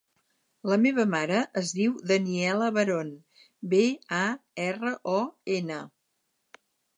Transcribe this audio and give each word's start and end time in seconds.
La 0.69 0.75
meva 0.85 1.03
mare 1.09 1.41
es 1.61 1.73
diu 1.79 1.93
Daniela 2.11 2.69
Baron: 2.77 3.11
be, 3.75 3.83
a, 4.21 4.23
erra, 4.65 4.95
o, 5.13 5.19
ena. 5.59 5.79